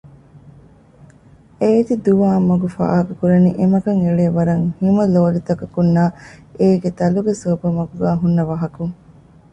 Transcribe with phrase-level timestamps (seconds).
[1.61, 6.03] އޭތި ދުވާމަގު ފާހަކަކުރަނީ އެމަގަށް އެޅޭ ވަރަށް ހިމަލޯލިތަކަކުންނާ
[6.59, 8.93] އޭގެ ދަލުގެ ސަބަބުން މަގުގައި ހުންނަ ވަހަކުން